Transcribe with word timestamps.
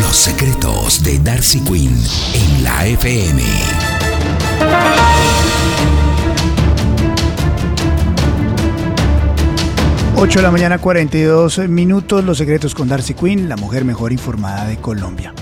Los 0.00 0.16
secretos 0.16 1.02
de 1.02 1.18
Darcy 1.20 1.60
Quinn 1.60 1.96
en 2.34 2.64
la 2.64 2.86
FM. 2.86 3.42
Ocho 10.16 10.38
de 10.38 10.42
la 10.42 10.50
mañana, 10.50 10.78
42 10.78 11.68
minutos. 11.68 12.22
Los 12.24 12.36
secretos 12.36 12.74
con 12.74 12.88
Darcy 12.88 13.14
Quinn, 13.14 13.48
la 13.48 13.56
mujer 13.56 13.86
mejor 13.86 14.12
informada 14.12 14.66
de 14.66 14.76
Colombia. 14.76 15.32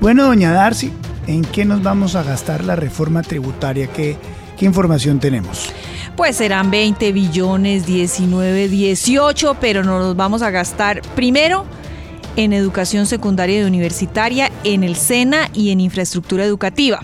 Bueno, 0.00 0.24
doña 0.24 0.52
Darcy, 0.52 0.92
¿en 1.28 1.42
qué 1.42 1.64
nos 1.64 1.82
vamos 1.82 2.16
a 2.16 2.24
gastar 2.24 2.64
la 2.64 2.74
reforma 2.74 3.22
tributaria? 3.22 3.86
¿Qué, 3.86 4.16
qué 4.58 4.64
información 4.64 5.20
tenemos? 5.20 5.72
Pues 6.16 6.36
serán 6.36 6.72
20 6.72 7.12
billones, 7.12 7.86
19, 7.86 8.68
18, 8.68 9.56
pero 9.60 9.84
nos 9.84 10.02
los 10.02 10.16
vamos 10.16 10.42
a 10.42 10.50
gastar 10.50 11.02
primero 11.14 11.66
en 12.36 12.52
educación 12.52 13.06
secundaria 13.06 13.60
y 13.60 13.64
universitaria, 13.64 14.50
en 14.64 14.84
el 14.84 14.96
SENA 14.96 15.50
y 15.52 15.70
en 15.70 15.80
infraestructura 15.80 16.44
educativa. 16.44 17.00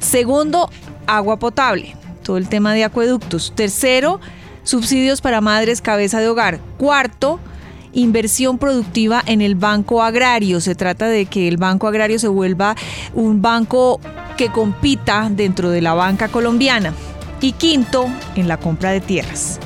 Segundo, 0.00 0.70
agua 1.06 1.38
potable, 1.38 1.94
todo 2.22 2.36
el 2.36 2.48
tema 2.48 2.72
de 2.74 2.84
acueductos. 2.84 3.52
Tercero, 3.54 4.20
subsidios 4.62 5.20
para 5.20 5.40
madres 5.40 5.80
cabeza 5.80 6.20
de 6.20 6.28
hogar. 6.28 6.60
Cuarto, 6.78 7.38
inversión 7.92 8.58
productiva 8.58 9.22
en 9.26 9.40
el 9.40 9.54
banco 9.54 10.02
agrario. 10.02 10.60
Se 10.60 10.74
trata 10.74 11.06
de 11.06 11.26
que 11.26 11.48
el 11.48 11.56
banco 11.56 11.86
agrario 11.86 12.18
se 12.18 12.28
vuelva 12.28 12.76
un 13.14 13.42
banco 13.42 14.00
que 14.36 14.50
compita 14.50 15.28
dentro 15.30 15.70
de 15.70 15.82
la 15.82 15.94
banca 15.94 16.28
colombiana. 16.28 16.94
Y 17.40 17.52
quinto, 17.52 18.06
en 18.36 18.48
la 18.48 18.58
compra 18.58 18.90
de 18.90 19.00
tierras. 19.00 19.58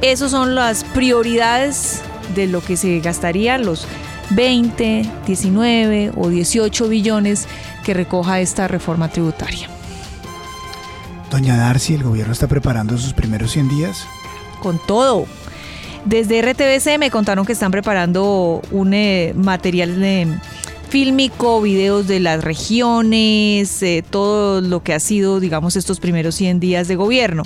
Esas 0.00 0.32
son 0.32 0.56
las 0.56 0.82
prioridades 0.82 2.02
de 2.34 2.48
lo 2.48 2.60
que 2.60 2.76
se 2.76 2.98
gastarían 2.98 3.64
los 3.64 3.86
20, 4.34 5.10
19 5.26 6.12
o 6.16 6.28
18 6.28 6.88
billones 6.88 7.46
que 7.84 7.94
recoja 7.94 8.40
esta 8.40 8.68
reforma 8.68 9.08
tributaria. 9.08 9.68
Doña 11.30 11.56
Darcy, 11.56 11.94
¿el 11.94 12.02
gobierno 12.02 12.32
está 12.32 12.46
preparando 12.46 12.98
sus 12.98 13.14
primeros 13.14 13.52
100 13.52 13.68
días? 13.68 14.06
Con 14.60 14.78
todo. 14.86 15.26
Desde 16.04 16.42
RTBC 16.42 16.98
me 16.98 17.10
contaron 17.10 17.46
que 17.46 17.52
están 17.52 17.70
preparando 17.70 18.60
un 18.70 18.92
eh, 18.92 19.32
material 19.36 19.98
de 20.00 20.26
fílmico, 20.88 21.62
videos 21.62 22.06
de 22.06 22.20
las 22.20 22.44
regiones, 22.44 23.82
eh, 23.82 24.04
todo 24.08 24.60
lo 24.60 24.82
que 24.82 24.92
ha 24.92 25.00
sido, 25.00 25.40
digamos, 25.40 25.74
estos 25.76 26.00
primeros 26.00 26.34
100 26.34 26.60
días 26.60 26.86
de 26.86 26.96
gobierno. 26.96 27.44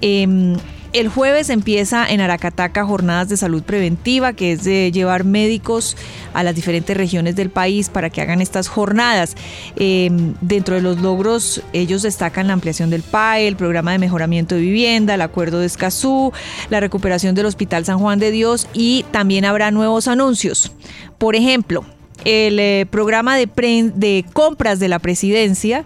Em, 0.00 0.56
el 0.98 1.08
jueves 1.08 1.50
empieza 1.50 2.06
en 2.06 2.20
Aracataca 2.20 2.84
jornadas 2.84 3.28
de 3.28 3.36
salud 3.36 3.62
preventiva, 3.62 4.32
que 4.32 4.52
es 4.52 4.64
de 4.64 4.90
llevar 4.92 5.24
médicos 5.24 5.96
a 6.32 6.42
las 6.42 6.54
diferentes 6.54 6.96
regiones 6.96 7.36
del 7.36 7.50
país 7.50 7.88
para 7.88 8.10
que 8.10 8.20
hagan 8.20 8.40
estas 8.40 8.68
jornadas. 8.68 9.34
Em, 9.76 10.34
dentro 10.40 10.74
de 10.74 10.82
los 10.82 11.00
logros, 11.00 11.62
ellos 11.72 12.02
destacan 12.02 12.46
la 12.46 12.54
ampliación 12.54 12.90
del 12.90 13.02
PAE, 13.02 13.48
el 13.48 13.56
programa 13.56 13.92
de 13.92 13.98
mejoramiento 13.98 14.54
de 14.54 14.62
vivienda, 14.62 15.14
el 15.14 15.22
acuerdo 15.22 15.60
de 15.60 15.66
Escazú, 15.66 16.32
la 16.70 16.80
recuperación 16.80 17.34
del 17.34 17.46
Hospital 17.46 17.84
San 17.84 17.98
Juan 17.98 18.18
de 18.18 18.30
Dios 18.30 18.68
y 18.72 19.04
también 19.10 19.44
habrá 19.44 19.70
nuevos 19.70 20.08
anuncios. 20.08 20.72
Por 21.18 21.36
ejemplo, 21.36 21.84
el 22.24 22.58
eh, 22.58 22.86
programa 22.90 23.36
de, 23.36 24.24
compras 24.32 24.78
de 24.78 24.88
la 24.88 24.98
presidencia. 24.98 25.84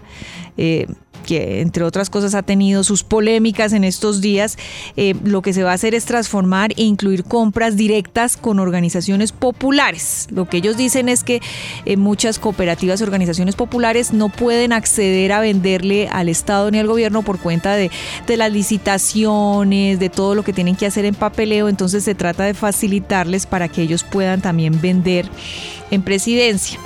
Eh, 0.57 0.87
que 1.21 1.61
entre 1.61 1.83
otras 1.83 2.09
cosas 2.09 2.35
ha 2.35 2.43
tenido 2.43 2.83
sus 2.83 3.03
polémicas 3.03 3.73
en 3.73 3.83
estos 3.83 4.21
días, 4.21 4.57
eh, 4.97 5.15
lo 5.23 5.41
que 5.41 5.53
se 5.53 5.63
va 5.63 5.71
a 5.71 5.75
hacer 5.75 5.95
es 5.95 6.05
transformar 6.05 6.71
e 6.77 6.83
incluir 6.83 7.23
compras 7.23 7.75
directas 7.77 8.37
con 8.37 8.59
organizaciones 8.59 9.31
populares. 9.31 10.27
Lo 10.31 10.47
que 10.47 10.57
ellos 10.57 10.77
dicen 10.77 11.09
es 11.09 11.23
que 11.23 11.41
eh, 11.85 11.97
muchas 11.97 12.39
cooperativas 12.39 12.99
y 12.99 13.03
organizaciones 13.03 13.55
populares 13.55 14.13
no 14.13 14.29
pueden 14.29 14.73
acceder 14.73 15.31
a 15.31 15.39
venderle 15.39 16.07
al 16.09 16.29
Estado 16.29 16.71
ni 16.71 16.79
al 16.79 16.87
gobierno 16.87 17.21
por 17.21 17.39
cuenta 17.39 17.75
de, 17.75 17.91
de 18.27 18.37
las 18.37 18.51
licitaciones, 18.51 19.99
de 19.99 20.09
todo 20.09 20.35
lo 20.35 20.43
que 20.43 20.53
tienen 20.53 20.75
que 20.75 20.85
hacer 20.85 21.05
en 21.05 21.15
papeleo, 21.15 21.69
entonces 21.69 22.03
se 22.03 22.15
trata 22.15 22.43
de 22.43 22.53
facilitarles 22.53 23.45
para 23.45 23.67
que 23.67 23.81
ellos 23.81 24.03
puedan 24.03 24.41
también 24.41 24.79
vender 24.81 25.29
en 25.91 26.01
presidencia 26.01 26.79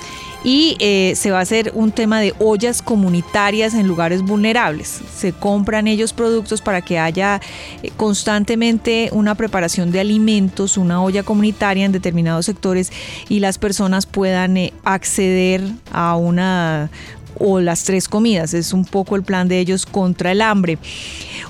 y 0.45 0.77
eh, 0.79 1.13
se 1.15 1.31
va 1.31 1.39
a 1.39 1.41
hacer 1.41 1.71
un 1.73 1.91
tema 1.91 2.21
de 2.21 2.35
ollas 2.37 2.83
comunitarias 2.83 3.73
en 3.73 3.87
lugares 3.87 4.21
vulnerables. 4.21 5.01
Se 5.17 5.33
compran 5.33 5.87
ellos 5.87 6.13
productos 6.13 6.61
para 6.61 6.83
que 6.83 6.99
haya 6.99 7.41
eh, 7.81 7.89
constantemente 7.97 9.09
una 9.11 9.33
preparación 9.33 9.91
de 9.91 9.99
alimentos, 9.99 10.77
una 10.77 11.01
olla 11.01 11.23
comunitaria 11.23 11.83
en 11.83 11.91
determinados 11.91 12.45
sectores 12.45 12.91
y 13.27 13.39
las 13.39 13.57
personas 13.57 14.05
puedan 14.05 14.55
eh, 14.57 14.71
acceder 14.83 15.63
a 15.91 16.15
una 16.15 16.91
o 17.39 17.59
las 17.59 17.83
tres 17.83 18.07
comidas. 18.07 18.53
Es 18.53 18.71
un 18.71 18.85
poco 18.85 19.15
el 19.15 19.23
plan 19.23 19.47
de 19.47 19.57
ellos 19.57 19.87
contra 19.87 20.31
el 20.31 20.43
hambre. 20.43 20.77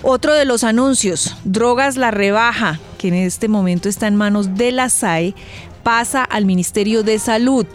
Otro 0.03 0.33
de 0.33 0.45
los 0.45 0.63
anuncios, 0.63 1.35
drogas 1.43 1.97
la 1.97 2.11
rebaja, 2.11 2.79
que 2.97 3.09
en 3.09 3.15
este 3.15 3.49
momento 3.49 3.89
está 3.89 4.07
en 4.07 4.15
manos 4.15 4.55
de 4.55 4.71
la 4.71 4.87
SAE, 4.87 5.35
pasa 5.83 6.23
al 6.23 6.45
Ministerio 6.45 7.03
de 7.03 7.19
Salud 7.19 7.67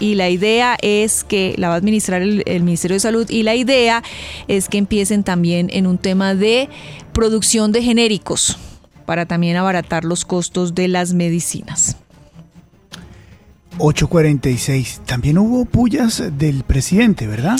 y 0.00 0.14
la 0.14 0.30
idea 0.30 0.76
es 0.82 1.22
que 1.22 1.54
la 1.58 1.68
va 1.68 1.74
a 1.74 1.76
administrar 1.76 2.22
el, 2.22 2.62
Ministerio 2.62 2.94
de 2.96 3.00
Salud 3.00 3.28
y 3.30 3.42
la 3.42 3.54
idea 3.54 4.02
es 4.48 4.68
que 4.68 4.78
empiecen 4.78 5.22
también 5.22 5.68
en 5.72 5.86
un 5.86 5.98
tema 5.98 6.34
de 6.34 6.68
producción 7.12 7.70
de 7.70 7.82
genéricos 7.82 8.58
para 9.06 9.26
también 9.26 9.56
abaratar 9.56 10.04
los 10.04 10.24
costos 10.24 10.74
de 10.74 10.88
las 10.88 11.12
medicinas. 11.12 11.96
846. 13.78 15.02
También 15.06 15.38
hubo 15.38 15.64
pullas 15.64 16.22
del 16.36 16.64
presidente, 16.64 17.26
¿verdad? 17.26 17.58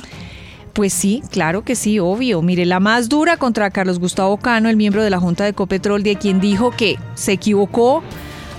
Pues 0.72 0.92
sí, 0.92 1.22
claro 1.30 1.62
que 1.62 1.74
sí, 1.74 1.98
obvio. 1.98 2.42
Mire, 2.42 2.64
la 2.64 2.80
más 2.80 3.08
dura 3.08 3.36
contra 3.36 3.70
Carlos 3.70 3.98
Gustavo 3.98 4.36
Cano, 4.36 4.68
el 4.68 4.76
miembro 4.76 5.02
de 5.02 5.10
la 5.10 5.18
Junta 5.18 5.44
de 5.44 5.52
Copetrol, 5.52 6.02
de 6.02 6.16
quien 6.16 6.40
dijo 6.40 6.70
que 6.70 6.96
se 7.14 7.32
equivocó 7.32 8.02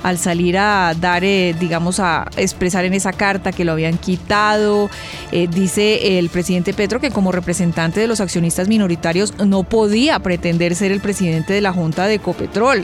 al 0.03 0.17
salir 0.17 0.57
a 0.57 0.93
dar, 0.99 1.23
eh, 1.23 1.55
digamos, 1.59 1.99
a 1.99 2.27
expresar 2.37 2.85
en 2.85 2.93
esa 2.93 3.13
carta 3.13 3.51
que 3.51 3.65
lo 3.65 3.73
habían 3.73 3.97
quitado. 3.97 4.89
Eh, 5.31 5.47
dice 5.47 6.17
el 6.19 6.29
presidente 6.29 6.73
Petro 6.73 6.99
que 6.99 7.11
como 7.11 7.31
representante 7.31 7.99
de 7.99 8.07
los 8.07 8.19
accionistas 8.19 8.67
minoritarios 8.67 9.33
no 9.45 9.63
podía 9.63 10.19
pretender 10.19 10.75
ser 10.75 10.91
el 10.91 11.01
presidente 11.01 11.53
de 11.53 11.61
la 11.61 11.73
Junta 11.73 12.07
de 12.07 12.15
Ecopetrol. 12.15 12.83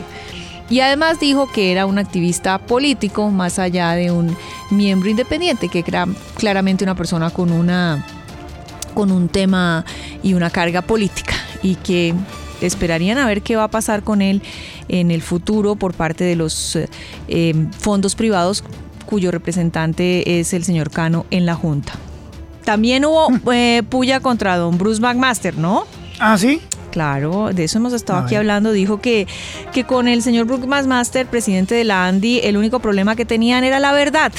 Y 0.70 0.82
además 0.82 1.20
dijo 1.20 1.50
que 1.50 1.72
era 1.72 1.86
un 1.86 1.98
activista 1.98 2.58
político 2.60 3.32
más 3.32 3.58
allá 3.58 3.92
de 3.92 4.12
un 4.12 4.36
miembro 4.70 5.10
independiente, 5.10 5.70
que 5.70 5.84
era 5.88 6.06
claramente 6.36 6.84
una 6.84 6.96
persona 6.96 7.30
con 7.30 7.52
una 7.52 8.06
con 8.94 9.12
un 9.12 9.30
tema 9.30 9.86
y 10.24 10.34
una 10.34 10.50
carga 10.50 10.82
política 10.82 11.36
y 11.62 11.76
que 11.76 12.16
esperarían 12.62 13.20
a 13.20 13.28
ver 13.28 13.44
qué 13.44 13.56
va 13.56 13.66
a 13.66 13.68
pasar 13.68 14.02
con 14.02 14.24
él 14.24 14.42
en 14.90 15.12
el 15.12 15.22
futuro 15.22 15.76
por 15.76 15.94
parte 15.94 16.24
de 16.24 16.36
los 16.36 16.76
eh, 16.76 16.90
eh, 17.28 17.54
fondos 17.78 18.16
privados 18.16 18.64
cuyo 19.06 19.32
representante 19.32 20.40
es 20.40 20.54
el 20.54 20.64
señor 20.64 20.92
Cano 20.92 21.26
en 21.32 21.46
la 21.46 21.56
Junta. 21.56 21.94
También 22.66 23.06
hubo 23.06 23.30
mm. 23.30 23.42
eh, 23.54 23.84
puya 23.90 24.20
contra 24.20 24.58
don 24.58 24.78
Bruce 24.78 25.02
McMaster, 25.02 25.58
¿no? 25.58 25.86
Ah, 26.20 26.38
sí. 26.38 26.62
Claro, 26.92 27.52
de 27.54 27.64
eso 27.64 27.78
hemos 27.78 27.94
estado 27.94 28.20
aquí 28.20 28.36
hablando. 28.36 28.72
Dijo 28.72 29.00
que, 29.00 29.28
que 29.72 29.84
con 29.84 30.08
el 30.08 30.22
señor 30.22 30.48
Brook 30.48 30.66
Master, 30.66 31.28
presidente 31.28 31.76
de 31.76 31.84
la 31.84 32.08
Andy, 32.08 32.40
el 32.44 32.58
único 32.58 32.80
problema 32.80 33.16
que 33.16 33.24
tenían 33.24 33.64
era 33.64 33.80
la 33.80 33.92
verdad. 33.92 34.32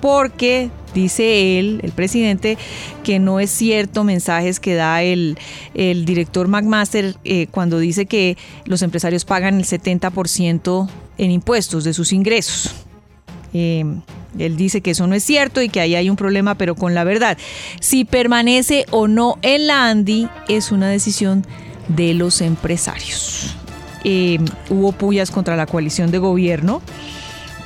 Porque 0.00 0.70
dice 0.94 1.58
él, 1.58 1.80
el 1.82 1.92
presidente, 1.92 2.58
que 3.04 3.18
no 3.18 3.40
es 3.40 3.50
cierto 3.50 4.04
mensajes 4.04 4.60
que 4.60 4.74
da 4.74 5.02
el, 5.02 5.38
el 5.74 6.04
director 6.04 6.48
McMaster 6.48 7.16
eh, 7.24 7.46
cuando 7.50 7.78
dice 7.78 8.06
que 8.06 8.36
los 8.64 8.82
empresarios 8.82 9.24
pagan 9.24 9.58
el 9.58 9.64
70% 9.64 10.88
en 11.18 11.30
impuestos 11.30 11.84
de 11.84 11.94
sus 11.94 12.12
ingresos. 12.12 12.74
Eh, 13.54 13.84
él 14.38 14.56
dice 14.56 14.80
que 14.80 14.92
eso 14.92 15.06
no 15.06 15.14
es 15.14 15.24
cierto 15.24 15.60
y 15.62 15.68
que 15.68 15.80
ahí 15.80 15.94
hay 15.94 16.08
un 16.08 16.16
problema, 16.16 16.54
pero 16.54 16.74
con 16.74 16.94
la 16.94 17.04
verdad. 17.04 17.36
Si 17.80 18.04
permanece 18.04 18.86
o 18.90 19.08
no 19.08 19.38
en 19.42 19.66
la 19.66 19.88
Andy 19.88 20.28
es 20.48 20.72
una 20.72 20.88
decisión 20.88 21.44
de 21.88 22.14
los 22.14 22.40
empresarios. 22.40 23.54
Eh, 24.04 24.38
hubo 24.70 24.92
pullas 24.92 25.30
contra 25.30 25.56
la 25.56 25.66
coalición 25.66 26.10
de 26.10 26.18
gobierno, 26.18 26.82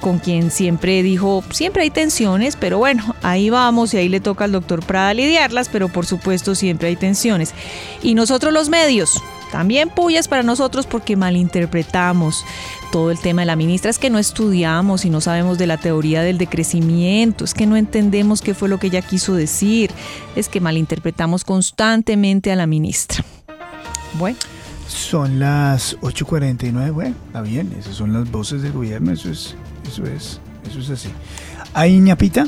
con 0.00 0.19
quien 0.19 0.50
siempre 0.50 1.02
dijo, 1.02 1.43
siempre 1.50 1.82
hay 1.82 1.90
tensiones, 1.90 2.56
pero 2.56 2.78
bueno, 2.78 3.14
ahí 3.22 3.50
vamos 3.50 3.94
y 3.94 3.98
ahí 3.98 4.08
le 4.08 4.20
toca 4.20 4.44
al 4.44 4.52
doctor 4.52 4.84
Prada 4.84 5.14
lidiarlas, 5.14 5.69
pero 5.69 5.88
por 5.88 6.06
supuesto 6.06 6.54
siempre 6.54 6.88
hay 6.88 6.96
tensiones. 6.96 7.54
Y 8.02 8.14
nosotros 8.14 8.52
los 8.52 8.69
medios, 8.69 9.22
también 9.50 9.88
pullas 9.90 10.28
para 10.28 10.43
nosotros 10.43 10.87
porque 10.87 11.16
malinterpretamos 11.16 12.44
todo 12.90 13.10
el 13.10 13.19
tema 13.19 13.43
de 13.43 13.46
la 13.46 13.56
ministra. 13.56 13.90
Es 13.90 13.98
que 13.98 14.10
no 14.10 14.19
estudiamos 14.19 15.04
y 15.04 15.10
no 15.10 15.20
sabemos 15.20 15.58
de 15.58 15.66
la 15.66 15.76
teoría 15.76 16.22
del 16.22 16.38
decrecimiento, 16.38 17.44
es 17.44 17.54
que 17.54 17.66
no 17.66 17.76
entendemos 17.76 18.43
qué 18.43 18.54
fue 18.54 18.69
lo 18.69 18.78
que 18.78 18.88
ella 18.88 19.02
quiso 19.02 19.34
decir, 19.34 19.90
es 20.34 20.48
que 20.48 20.60
malinterpretamos 20.60 21.44
constantemente 21.44 22.52
a 22.52 22.56
la 22.56 22.66
ministra. 22.66 23.25
Bueno, 24.19 24.38
Son 24.88 25.40
las 25.40 25.98
8.49, 26.00 26.93
bueno, 26.93 27.16
está 27.26 27.43
bien, 27.43 27.75
esas 27.78 27.96
son 27.96 28.12
las 28.12 28.31
voces 28.31 28.62
del 28.62 28.72
gobierno, 28.72 29.12
eso 29.12 29.31
es, 29.31 29.56
eso 29.88 30.04
es, 30.04 30.40
eso 30.68 30.80
es 30.80 30.90
así. 30.90 31.08
¿Hay 31.74 31.98
ñapita? 31.98 32.46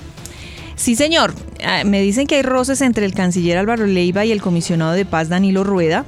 Sí, 0.77 0.95
señor. 0.95 1.35
Ah, 1.65 1.83
Me 1.85 2.01
dicen 2.01 2.27
que 2.27 2.37
hay 2.37 2.43
roces 2.43 2.81
entre 2.81 3.05
el 3.05 3.13
canciller 3.13 3.59
Álvaro 3.59 3.87
Leiva 3.87 4.25
y 4.25 4.33
el 4.33 4.41
comisionado 4.41 4.93
de 4.93 5.05
paz 5.05 5.29
Danilo 5.29 5.65
Rueda. 5.65 6.05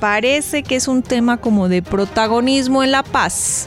Parece 0.00 0.62
que 0.62 0.76
es 0.76 0.88
un 0.88 1.02
tema 1.02 1.38
como 1.38 1.68
de 1.68 1.82
protagonismo 1.82 2.84
en 2.84 2.92
la 2.92 3.02
paz. 3.02 3.66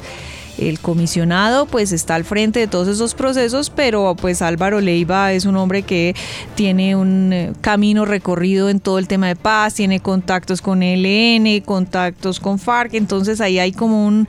El 0.58 0.80
comisionado 0.80 1.66
pues 1.66 1.92
está 1.92 2.16
al 2.16 2.26
frente 2.26 2.60
de 2.60 2.68
todos 2.68 2.88
esos 2.88 3.16
procesos, 3.16 3.70
pero 3.70 4.16
pues 4.20 4.42
Álvaro 4.42 4.82
Leiva 4.82 5.32
es 5.34 5.46
un 5.46 5.56
hombre 5.56 5.84
que 5.84 6.16
tiene 6.56 6.96
un 6.96 7.32
eh, 7.32 7.54
camino 7.62 8.04
recorrido 8.06 8.70
en 8.70 8.82
todo 8.82 9.00
el 9.00 9.08
tema 9.08 9.28
de 9.28 9.38
paz, 9.38 9.76
tiene 9.76 10.02
contactos 10.02 10.62
con 10.62 10.84
ELN, 10.84 11.62
contactos 11.62 12.42
con 12.42 12.60
FARC, 12.60 12.96
entonces 12.96 13.40
ahí 13.40 13.58
hay 13.58 13.72
como 13.72 14.06
un 14.06 14.28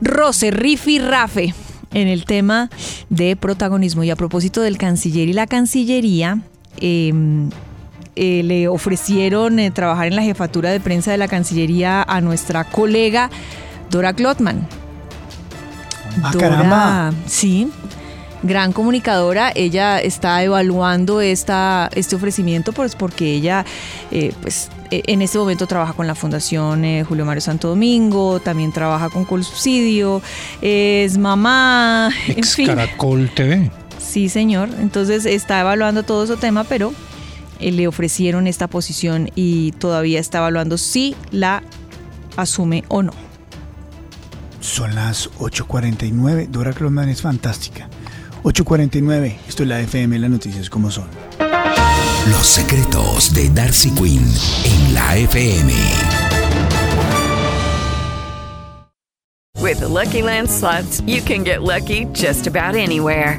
roce, 0.00 0.50
rifi 0.50 0.98
rafe 0.98 1.54
en 1.94 2.08
el 2.08 2.24
tema 2.24 2.70
de 3.08 3.36
protagonismo. 3.36 4.04
Y 4.04 4.10
a 4.10 4.16
propósito 4.16 4.60
del 4.60 4.78
canciller 4.78 5.28
y 5.28 5.32
la 5.32 5.46
cancillería, 5.46 6.40
eh, 6.78 7.12
eh, 8.14 8.42
le 8.42 8.68
ofrecieron 8.68 9.58
eh, 9.58 9.70
trabajar 9.70 10.06
en 10.06 10.16
la 10.16 10.22
jefatura 10.22 10.70
de 10.70 10.80
prensa 10.80 11.10
de 11.10 11.16
la 11.16 11.28
Cancillería 11.28 12.02
a 12.02 12.20
nuestra 12.20 12.64
colega 12.64 13.30
Dora 13.90 14.12
Glotman. 14.12 14.66
Ah, 16.22 16.32
caramba. 16.38 17.12
sí, 17.26 17.70
gran 18.42 18.72
comunicadora. 18.72 19.52
Ella 19.54 20.00
está 20.00 20.42
evaluando 20.42 21.20
esta, 21.20 21.90
este 21.94 22.16
ofrecimiento 22.16 22.72
pues 22.72 22.96
porque 22.96 23.32
ella 23.34 23.64
eh, 24.10 24.32
pues 24.42 24.70
eh, 24.92 25.02
en 25.06 25.22
este 25.22 25.38
momento 25.38 25.66
trabaja 25.66 25.94
con 25.94 26.06
la 26.06 26.14
Fundación 26.14 26.84
eh, 26.84 27.02
Julio 27.02 27.24
Mario 27.24 27.40
Santo 27.40 27.68
Domingo, 27.68 28.40
también 28.40 28.72
trabaja 28.72 29.08
con 29.08 29.24
Colsubsidio, 29.24 30.20
es 30.60 31.16
mamá, 31.16 32.10
en 32.28 32.38
Ex 32.38 32.54
fin. 32.54 32.66
Caracol 32.66 33.30
TV. 33.34 33.70
Sí, 33.98 34.28
señor. 34.28 34.68
Entonces 34.80 35.24
está 35.24 35.60
evaluando 35.60 36.02
todo 36.02 36.24
ese 36.24 36.36
tema, 36.36 36.64
pero 36.64 36.92
eh, 37.58 37.72
le 37.72 37.88
ofrecieron 37.88 38.46
esta 38.46 38.66
posición 38.66 39.30
y 39.34 39.72
todavía 39.72 40.20
está 40.20 40.38
evaluando 40.38 40.76
si 40.76 41.16
la 41.30 41.62
asume 42.36 42.84
o 42.88 43.02
no. 43.02 43.12
Son 44.60 44.94
las 44.94 45.30
8.49, 45.38 46.48
Dora 46.48 46.72
Clotman 46.72 47.08
es 47.08 47.22
fantástica. 47.22 47.88
8.49, 48.44 49.36
esto 49.48 49.62
es 49.62 49.68
la 49.68 49.80
FM, 49.80 50.18
las 50.18 50.30
noticias 50.30 50.68
como 50.68 50.90
son. 50.90 51.06
Los 52.30 52.46
secretos 52.46 53.32
de 53.34 53.48
Darcy 53.50 53.90
Quinn 53.90 54.26
en 54.64 54.94
la 54.94 55.16
FM. 55.16 55.72
With 59.60 59.78
the 59.78 59.88
Lucky 59.88 60.22
Land 60.22 60.50
slots, 60.50 61.00
you 61.06 61.22
can 61.22 61.44
get 61.44 61.62
lucky 61.62 62.06
just 62.12 62.48
about 62.48 62.74
anywhere. 62.74 63.38